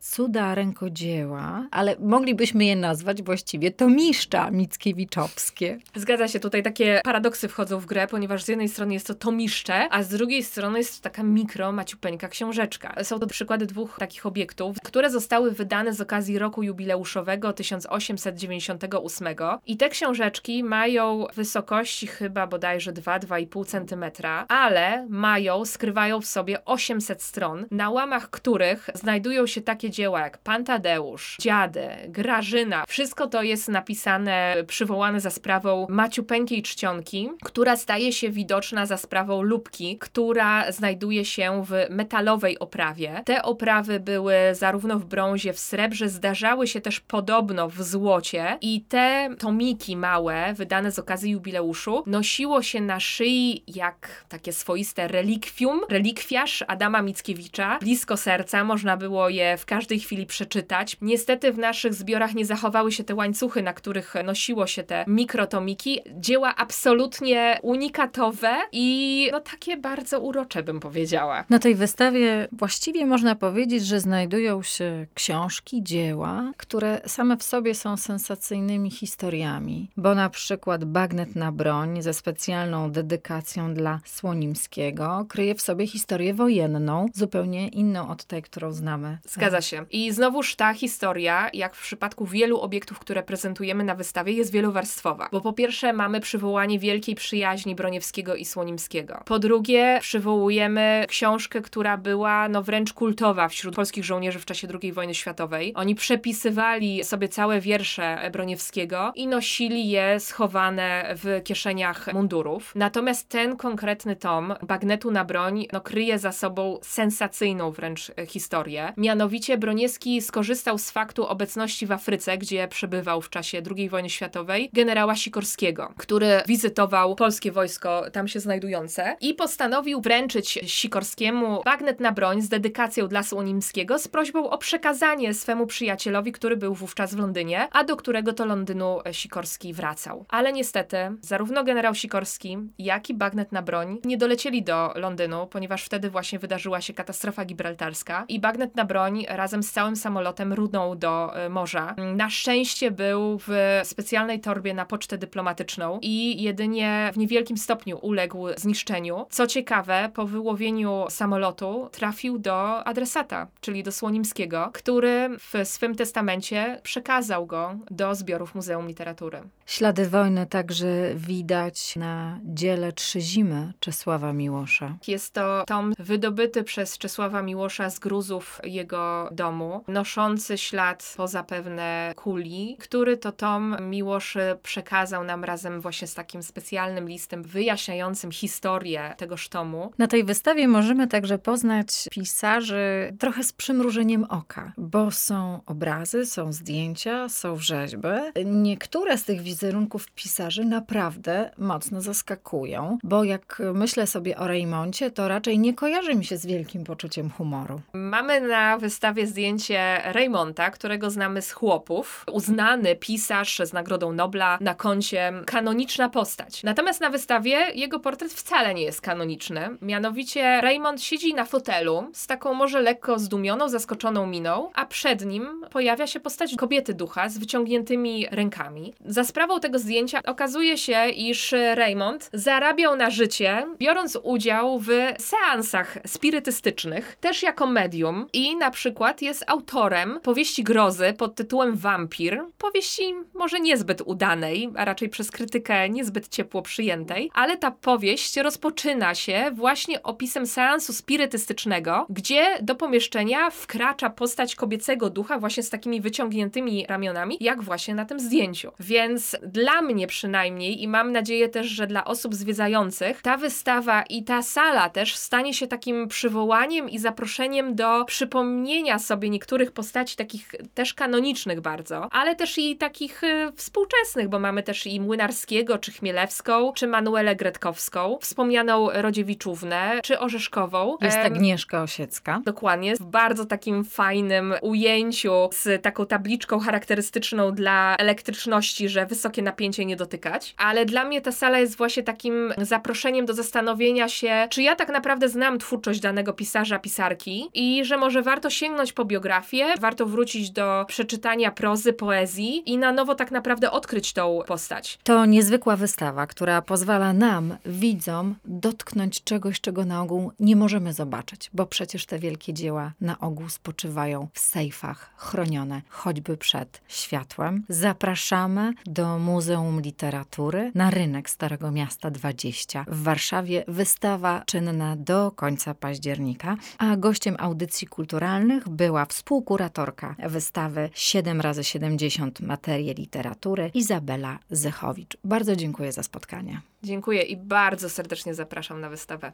cuda 0.00 0.54
rękodzieła, 0.54 1.66
ale 1.70 1.96
moglibyśmy 1.98 2.64
je 2.64 2.76
nazwać 2.76 3.22
właściwie 3.22 3.70
tomiszcza 3.70 4.50
mickiewiczowskie. 4.50 5.78
Zgadza 5.94 6.28
się, 6.28 6.40
tutaj 6.40 6.62
takie 6.62 7.00
paradoksy 7.04 7.48
wchodzą 7.48 7.78
w 7.78 7.86
grę, 7.86 8.06
ponieważ 8.06 8.44
z 8.44 8.48
jednej 8.48 8.68
strony 8.68 8.94
jest 8.94 9.06
to 9.06 9.14
tomiszcze, 9.14 9.88
a 9.90 10.02
z 10.02 10.08
drugiej 10.08 10.42
strony 10.42 10.78
jest 10.78 10.96
to 10.96 11.02
taka 11.02 11.22
mikro, 11.22 11.72
maciupeńka 11.72 12.28
książeczka. 12.28 13.04
Są 13.04 13.18
to 13.18 13.26
przykłady 13.26 13.66
dwóch 13.66 13.96
takich 13.98 14.26
obiektów, 14.26 14.76
które 14.84 15.10
zostały 15.10 15.50
wydane 15.50 15.92
z 15.92 16.00
okazji 16.00 16.38
roku 16.38 16.62
jubileuszowego 16.62 17.52
1898 17.52 19.28
i 19.66 19.76
te 19.76 19.88
książeczki 19.88 20.64
mają 20.64 21.26
wysokości 21.34 22.06
chyba 22.06 22.46
bodajże 22.46 22.92
2-2,5 22.92 23.66
cm, 23.66 24.26
ale 24.48 25.06
mają, 25.08 25.64
skrywają 25.64 26.20
w 26.20 26.26
sobie 26.26 26.64
800 26.64 27.22
stron, 27.22 27.66
na 27.70 27.90
łamach 27.90 28.30
których 28.30 28.90
znajdują 28.94 29.39
się 29.46 29.60
takie 29.60 29.90
dzieła 29.90 30.20
jak 30.20 30.38
Pan 30.38 30.64
Tadeusz, 30.64 31.36
Dziady, 31.40 31.88
Grażyna. 32.08 32.84
Wszystko 32.88 33.26
to 33.26 33.42
jest 33.42 33.68
napisane, 33.68 34.56
przywołane 34.66 35.20
za 35.20 35.30
sprawą 35.30 35.86
Maciupeńkiej 35.88 36.62
Czcionki, 36.62 37.30
która 37.44 37.76
staje 37.76 38.12
się 38.12 38.30
widoczna 38.30 38.86
za 38.86 38.96
sprawą 38.96 39.42
lubki, 39.42 39.98
która 39.98 40.72
znajduje 40.72 41.24
się 41.24 41.64
w 41.64 41.86
metalowej 41.90 42.58
oprawie. 42.58 43.22
Te 43.24 43.42
oprawy 43.42 44.00
były 44.00 44.34
zarówno 44.52 44.98
w 44.98 45.04
brązie, 45.04 45.52
w 45.52 45.58
srebrze, 45.58 46.08
zdarzały 46.08 46.66
się 46.66 46.80
też 46.80 47.00
podobno 47.00 47.68
w 47.68 47.82
złocie 47.82 48.58
i 48.60 48.80
te 48.88 49.28
tomiki 49.38 49.96
małe, 49.96 50.54
wydane 50.54 50.92
z 50.92 50.98
okazji 50.98 51.30
jubileuszu, 51.30 52.02
nosiło 52.06 52.62
się 52.62 52.80
na 52.80 53.00
szyi 53.00 53.64
jak 53.66 54.24
takie 54.28 54.52
swoiste 54.52 55.08
relikwium, 55.08 55.80
relikwiarz 55.88 56.64
Adama 56.68 57.02
Mickiewicza. 57.02 57.78
Blisko 57.78 58.16
serca 58.16 58.64
można 58.64 58.96
było 58.96 59.28
je 59.30 59.56
w 59.56 59.66
każdej 59.66 60.00
chwili 60.00 60.26
przeczytać. 60.26 60.96
Niestety 61.00 61.52
w 61.52 61.58
naszych 61.58 61.94
zbiorach 61.94 62.34
nie 62.34 62.46
zachowały 62.46 62.92
się 62.92 63.04
te 63.04 63.14
łańcuchy, 63.14 63.62
na 63.62 63.72
których 63.72 64.14
nosiło 64.24 64.66
się 64.66 64.82
te 64.82 65.04
mikrotomiki. 65.08 66.00
Dzieła 66.16 66.56
absolutnie 66.56 67.58
unikatowe 67.62 68.56
i 68.72 69.28
no 69.32 69.40
takie 69.40 69.76
bardzo 69.76 70.20
urocze 70.20 70.62
bym 70.62 70.80
powiedziała. 70.80 71.44
Na 71.50 71.58
tej 71.58 71.74
wystawie 71.74 72.48
właściwie 72.52 73.06
można 73.06 73.34
powiedzieć, 73.34 73.86
że 73.86 74.00
znajdują 74.00 74.62
się 74.62 75.06
książki, 75.14 75.82
dzieła, 75.82 76.52
które 76.56 77.00
same 77.06 77.36
w 77.36 77.42
sobie 77.42 77.74
są 77.74 77.96
sensacyjnymi 77.96 78.90
historiami, 78.90 79.90
bo 79.96 80.14
na 80.14 80.30
przykład 80.30 80.84
Bagnet 80.84 81.36
na 81.36 81.52
broń 81.52 82.02
ze 82.02 82.14
specjalną 82.14 82.92
dedykacją 82.92 83.74
dla 83.74 84.00
Słonimskiego 84.04 85.26
kryje 85.28 85.54
w 85.54 85.60
sobie 85.60 85.86
historię 85.86 86.34
wojenną, 86.34 87.06
zupełnie 87.14 87.68
inną 87.68 88.08
od 88.08 88.24
tej, 88.24 88.42
którą 88.42 88.72
znamy. 88.72 89.18
Zgadza 89.24 89.60
się. 89.60 89.84
I 89.90 90.12
znowuż 90.12 90.56
ta 90.56 90.74
historia, 90.74 91.50
jak 91.54 91.74
w 91.74 91.82
przypadku 91.82 92.26
wielu 92.26 92.60
obiektów, 92.60 92.98
które 92.98 93.22
prezentujemy 93.22 93.84
na 93.84 93.94
wystawie, 93.94 94.32
jest 94.32 94.52
wielowarstwowa. 94.52 95.28
Bo 95.32 95.40
po 95.40 95.52
pierwsze 95.52 95.92
mamy 95.92 96.20
przywołanie 96.20 96.78
wielkiej 96.78 97.14
przyjaźni 97.14 97.74
Broniewskiego 97.74 98.34
i 98.34 98.44
Słonimskiego. 98.44 99.22
Po 99.24 99.38
drugie 99.38 99.98
przywołujemy 100.00 101.04
książkę, 101.08 101.60
która 101.60 101.96
była 101.96 102.48
no 102.48 102.62
wręcz 102.62 102.92
kultowa 102.92 103.48
wśród 103.48 103.74
polskich 103.74 104.04
żołnierzy 104.04 104.38
w 104.38 104.44
czasie 104.44 104.68
II 104.82 104.92
wojny 104.92 105.14
światowej. 105.14 105.72
Oni 105.74 105.94
przepisywali 105.94 107.04
sobie 107.04 107.28
całe 107.28 107.60
wiersze 107.60 108.30
Broniewskiego 108.32 109.12
i 109.14 109.26
nosili 109.26 109.88
je 109.88 110.20
schowane 110.20 111.14
w 111.16 111.40
kieszeniach 111.44 112.12
mundurów. 112.12 112.72
Natomiast 112.74 113.28
ten 113.28 113.56
konkretny 113.56 114.16
tom, 114.16 114.54
Bagnetu 114.62 115.10
na 115.10 115.24
broń, 115.24 115.66
no 115.72 115.80
kryje 115.80 116.18
za 116.18 116.32
sobą 116.32 116.78
sensacyjną 116.82 117.70
wręcz 117.70 118.12
historię. 118.28 118.92
Mianowicie 118.96 119.09
Broniewski 119.58 120.22
skorzystał 120.22 120.78
z 120.78 120.90
faktu 120.90 121.26
obecności 121.26 121.86
w 121.86 121.92
Afryce, 121.92 122.38
gdzie 122.38 122.68
przebywał 122.68 123.20
w 123.20 123.30
czasie 123.30 123.62
II 123.76 123.88
wojny 123.88 124.10
światowej, 124.10 124.70
generała 124.72 125.16
Sikorskiego, 125.16 125.92
który 125.96 126.42
wizytował 126.46 127.14
polskie 127.14 127.52
wojsko 127.52 128.10
tam 128.12 128.28
się 128.28 128.40
znajdujące 128.40 129.16
i 129.20 129.34
postanowił 129.34 130.00
wręczyć 130.00 130.58
Sikorskiemu 130.66 131.62
bagnet 131.64 132.00
na 132.00 132.12
broń 132.12 132.42
z 132.42 132.48
dedykacją 132.48 133.08
dla 133.08 133.22
Słonimskiego 133.22 133.98
z 133.98 134.08
prośbą 134.08 134.50
o 134.50 134.58
przekazanie 134.58 135.34
swemu 135.34 135.66
przyjacielowi, 135.66 136.32
który 136.32 136.56
był 136.56 136.74
wówczas 136.74 137.14
w 137.14 137.18
Londynie, 137.18 137.68
a 137.72 137.84
do 137.84 137.96
którego 137.96 138.32
to 138.32 138.44
Londynu 138.44 138.98
Sikorski 139.12 139.74
wracał. 139.74 140.24
Ale 140.28 140.52
niestety 140.52 140.96
zarówno 141.20 141.64
generał 141.64 141.94
Sikorski, 141.94 142.58
jak 142.78 143.10
i 143.10 143.14
bagnet 143.14 143.52
na 143.52 143.62
broń 143.62 143.98
nie 144.04 144.16
dolecieli 144.16 144.62
do 144.62 144.92
Londynu, 144.94 145.46
ponieważ 145.46 145.84
wtedy 145.84 146.10
właśnie 146.10 146.38
wydarzyła 146.38 146.80
się 146.80 146.94
katastrofa 146.94 147.44
gibraltarska 147.44 148.24
i 148.28 148.40
bagnet 148.40 148.76
na 148.76 148.84
broń 148.84 148.99
razem 149.28 149.62
z 149.62 149.72
całym 149.72 149.96
samolotem 149.96 150.52
runął 150.52 150.96
do 150.96 151.36
e, 151.36 151.48
morza. 151.48 151.94
Na 152.16 152.30
szczęście 152.30 152.90
był 152.90 153.38
w 153.38 153.80
specjalnej 153.84 154.40
torbie 154.40 154.74
na 154.74 154.86
pocztę 154.86 155.18
dyplomatyczną 155.18 155.98
i 156.02 156.42
jedynie 156.42 157.10
w 157.14 157.18
niewielkim 157.18 157.56
stopniu 157.56 157.98
uległ 158.02 158.46
zniszczeniu. 158.56 159.26
Co 159.30 159.46
ciekawe, 159.46 160.10
po 160.14 160.26
wyłowieniu 160.26 161.04
samolotu 161.08 161.88
trafił 161.92 162.38
do 162.38 162.84
adresata, 162.84 163.46
czyli 163.60 163.82
do 163.82 163.92
Słonimskiego, 163.92 164.70
który 164.72 165.28
w 165.38 165.68
swym 165.68 165.94
testamencie 165.94 166.80
przekazał 166.82 167.46
go 167.46 167.74
do 167.90 168.14
zbiorów 168.14 168.54
Muzeum 168.54 168.88
Literatury. 168.88 169.42
Ślady 169.66 170.08
wojny 170.08 170.46
także 170.46 171.14
widać 171.14 171.96
na 171.96 172.40
dziele 172.44 172.92
Trzy 172.92 173.20
Zimy 173.20 173.72
Czesława 173.80 174.32
Miłosza. 174.32 174.96
Jest 175.06 175.34
to 175.34 175.64
tom 175.66 175.92
wydobyty 175.98 176.64
przez 176.64 176.98
Czesława 176.98 177.42
Miłosza 177.42 177.90
z 177.90 177.98
gruzów 177.98 178.60
jego 178.64 178.89
domu, 179.32 179.84
noszący 179.88 180.58
ślad 180.58 181.14
po 181.16 181.28
zapewne 181.28 182.12
kuli, 182.16 182.76
który 182.80 183.16
to 183.16 183.32
tom 183.32 183.76
Miłosz 183.80 184.36
przekazał 184.62 185.24
nam 185.24 185.44
razem 185.44 185.80
właśnie 185.80 186.08
z 186.08 186.14
takim 186.14 186.42
specjalnym 186.42 187.08
listem 187.08 187.42
wyjaśniającym 187.42 188.32
historię 188.32 189.14
tegoż 189.16 189.48
tomu. 189.48 189.92
Na 189.98 190.06
tej 190.06 190.24
wystawie 190.24 190.68
możemy 190.68 191.06
także 191.08 191.38
poznać 191.38 192.08
pisarzy 192.10 193.16
trochę 193.18 193.44
z 193.44 193.52
przymrużeniem 193.52 194.24
oka, 194.24 194.72
bo 194.78 195.10
są 195.10 195.60
obrazy, 195.66 196.26
są 196.26 196.52
zdjęcia, 196.52 197.28
są 197.28 197.56
rzeźby. 197.56 198.08
Niektóre 198.44 199.18
z 199.18 199.24
tych 199.24 199.40
wizerunków 199.42 200.10
pisarzy 200.10 200.64
naprawdę 200.64 201.50
mocno 201.58 202.00
zaskakują, 202.00 202.98
bo 203.02 203.24
jak 203.24 203.62
myślę 203.74 204.06
sobie 204.06 204.38
o 204.38 204.46
Reymoncie, 204.46 205.10
to 205.10 205.28
raczej 205.28 205.58
nie 205.58 205.74
kojarzy 205.74 206.14
mi 206.14 206.24
się 206.24 206.36
z 206.36 206.46
wielkim 206.46 206.84
poczuciem 206.84 207.30
humoru. 207.30 207.80
Mamy 207.92 208.40
na 208.40 208.78
wystawie 208.80 209.26
zdjęcie 209.26 210.00
Reymonta, 210.04 210.70
którego 210.70 211.10
znamy 211.10 211.42
z 211.42 211.52
chłopów. 211.52 212.24
Uznany 212.32 212.96
pisarz 212.96 213.60
z 213.64 213.72
Nagrodą 213.72 214.12
Nobla 214.12 214.58
na 214.60 214.74
koncie, 214.74 215.32
kanoniczna 215.46 216.08
postać. 216.08 216.62
Natomiast 216.62 217.00
na 217.00 217.10
wystawie 217.10 217.56
jego 217.74 218.00
portret 218.00 218.32
wcale 218.32 218.74
nie 218.74 218.82
jest 218.82 219.00
kanoniczny. 219.00 219.68
Mianowicie 219.82 220.60
Raymond 220.60 221.02
siedzi 221.02 221.34
na 221.34 221.44
fotelu 221.44 222.10
z 222.12 222.26
taką 222.26 222.54
może 222.54 222.80
lekko 222.80 223.18
zdumioną, 223.18 223.68
zaskoczoną 223.68 224.26
miną, 224.26 224.70
a 224.74 224.86
przed 224.86 225.26
nim 225.26 225.64
pojawia 225.70 226.06
się 226.06 226.20
postać 226.20 226.54
kobiety 226.56 226.94
ducha 226.94 227.28
z 227.28 227.38
wyciągniętymi 227.38 228.26
rękami. 228.30 228.94
Za 229.04 229.24
sprawą 229.24 229.60
tego 229.60 229.78
zdjęcia 229.78 230.20
okazuje 230.26 230.78
się, 230.78 231.08
iż 231.08 231.54
Raymond 231.74 232.30
zarabiał 232.32 232.96
na 232.96 233.10
życie, 233.10 233.66
biorąc 233.78 234.18
udział 234.22 234.78
w 234.78 234.88
seansach 235.18 235.98
spirytystycznych, 236.06 237.16
też 237.20 237.42
jako 237.42 237.66
medium 237.66 238.26
i 238.32 238.56
na 238.60 238.70
przykład 238.70 239.22
jest 239.22 239.44
autorem 239.46 240.20
powieści 240.22 240.64
grozy 240.64 241.14
pod 241.18 241.34
tytułem 241.34 241.76
Wampir. 241.76 242.42
Powieści 242.58 243.14
może 243.34 243.60
niezbyt 243.60 244.02
udanej, 244.04 244.70
a 244.76 244.84
raczej 244.84 245.08
przez 245.08 245.30
krytykę 245.30 245.88
niezbyt 245.88 246.28
ciepło 246.28 246.62
przyjętej, 246.62 247.30
ale 247.34 247.56
ta 247.56 247.70
powieść 247.70 248.36
rozpoczyna 248.36 249.14
się 249.14 249.50
właśnie 249.54 250.02
opisem 250.02 250.46
seansu 250.46 250.92
spirytystycznego, 250.92 252.06
gdzie 252.08 252.58
do 252.62 252.74
pomieszczenia 252.74 253.50
wkracza 253.50 254.10
postać 254.10 254.54
kobiecego 254.54 255.10
ducha 255.10 255.38
właśnie 255.38 255.62
z 255.62 255.70
takimi 255.70 256.00
wyciągniętymi 256.00 256.86
ramionami, 256.88 257.36
jak 257.40 257.62
właśnie 257.62 257.94
na 257.94 258.04
tym 258.04 258.20
zdjęciu. 258.20 258.72
Więc 258.80 259.36
dla 259.42 259.82
mnie 259.82 260.06
przynajmniej 260.06 260.82
i 260.82 260.88
mam 260.88 261.12
nadzieję 261.12 261.48
też, 261.48 261.66
że 261.66 261.86
dla 261.86 262.04
osób 262.04 262.34
zwiedzających, 262.34 263.22
ta 263.22 263.36
wystawa 263.36 264.02
i 264.02 264.24
ta 264.24 264.42
sala 264.42 264.90
też 264.90 265.16
stanie 265.16 265.54
się 265.54 265.66
takim 265.66 266.08
przywołaniem 266.08 266.90
i 266.90 266.98
zaproszeniem 266.98 267.74
do 267.74 268.04
przypomnienia 268.04 268.49
sobie 268.98 269.30
niektórych 269.30 269.72
postaci 269.72 270.16
takich 270.16 270.54
też 270.74 270.94
kanonicznych 270.94 271.60
bardzo, 271.60 272.08
ale 272.12 272.36
też 272.36 272.58
i 272.58 272.76
takich 272.76 273.24
y, 273.24 273.52
współczesnych, 273.56 274.28
bo 274.28 274.38
mamy 274.38 274.62
też 274.62 274.86
i 274.86 275.00
Młynarskiego, 275.00 275.78
czy 275.78 275.92
Chmielewską, 275.92 276.72
czy 276.72 276.86
Manuelę 276.86 277.36
Gretkowską, 277.36 278.18
wspomnianą 278.20 278.88
Rodziewiczównę, 278.92 280.00
czy 280.02 280.18
Orzeszkową. 280.18 280.96
Jest 281.00 281.18
Agnieszka 281.18 281.82
Osiecka. 281.82 282.40
Dokładnie, 282.44 282.96
w 282.96 283.02
bardzo 283.02 283.44
takim 283.44 283.84
fajnym 283.84 284.54
ujęciu 284.62 285.32
z 285.52 285.82
taką 285.82 286.06
tabliczką 286.06 286.58
charakterystyczną 286.58 287.52
dla 287.52 287.96
elektryczności, 287.98 288.88
że 288.88 289.06
wysokie 289.06 289.42
napięcie 289.42 289.84
nie 289.84 289.96
dotykać. 289.96 290.54
Ale 290.56 290.84
dla 290.84 291.04
mnie 291.04 291.20
ta 291.20 291.32
sala 291.32 291.58
jest 291.58 291.76
właśnie 291.76 292.02
takim 292.02 292.54
zaproszeniem 292.58 293.26
do 293.26 293.34
zastanowienia 293.34 294.08
się, 294.08 294.46
czy 294.50 294.62
ja 294.62 294.76
tak 294.76 294.88
naprawdę 294.88 295.28
znam 295.28 295.58
twórczość 295.58 296.00
danego 296.00 296.32
pisarza, 296.32 296.78
pisarki 296.78 297.48
i 297.54 297.84
że 297.84 297.96
może 297.96 298.22
warto 298.22 298.39
sięgnąć 298.48 298.92
po 298.92 299.04
biografię, 299.04 299.74
warto 299.80 300.06
wrócić 300.06 300.50
do 300.50 300.84
przeczytania 300.88 301.50
prozy, 301.50 301.92
poezji 301.92 302.62
i 302.70 302.78
na 302.78 302.92
nowo 302.92 303.14
tak 303.14 303.30
naprawdę 303.30 303.70
odkryć 303.70 304.12
tą 304.12 304.40
postać. 304.46 304.98
To 305.04 305.26
niezwykła 305.26 305.76
wystawa, 305.76 306.26
która 306.26 306.62
pozwala 306.62 307.12
nam, 307.12 307.56
widzom, 307.66 308.34
dotknąć 308.44 309.24
czegoś, 309.24 309.60
czego 309.60 309.84
na 309.84 310.02
ogół 310.02 310.32
nie 310.40 310.56
możemy 310.56 310.92
zobaczyć, 310.92 311.50
bo 311.54 311.66
przecież 311.66 312.06
te 312.06 312.18
wielkie 312.18 312.54
dzieła 312.54 312.92
na 313.00 313.18
ogół 313.18 313.48
spoczywają 313.48 314.28
w 314.32 314.38
sejfach, 314.38 315.10
chronione 315.16 315.82
choćby 315.88 316.36
przed 316.36 316.80
światłem. 316.88 317.64
Zapraszamy 317.68 318.72
do 318.86 319.18
Muzeum 319.18 319.80
Literatury 319.80 320.72
na 320.74 320.90
rynek 320.90 321.30
Starego 321.30 321.70
Miasta 321.70 322.10
20 322.10 322.84
w 322.88 323.02
Warszawie. 323.02 323.64
Wystawa 323.68 324.42
czynna 324.46 324.96
do 324.96 325.30
końca 325.36 325.74
października, 325.74 326.56
a 326.78 326.96
gościem 326.96 327.36
audycji 327.38 327.86
kulturalnych 328.30 328.68
była 328.68 329.04
współkuratorka 329.04 330.16
wystawy 330.28 330.90
7 330.94 331.40
razy 331.40 331.64
70 331.64 332.40
materie 332.40 332.94
literatury 332.94 333.70
Izabela 333.74 334.38
Zechowicz. 334.50 335.16
Bardzo 335.24 335.56
dziękuję 335.56 335.92
za 335.92 336.02
spotkanie. 336.02 336.60
Dziękuję 336.82 337.22
i 337.22 337.36
bardzo 337.36 337.90
serdecznie 337.90 338.34
zapraszam 338.34 338.80
na 338.80 338.88
wystawę. 338.90 339.32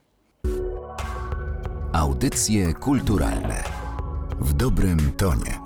Audycje 1.93 2.75
kulturalne 2.75 3.65
w 4.41 4.53
dobrym 4.53 5.13
tonie. 5.17 5.66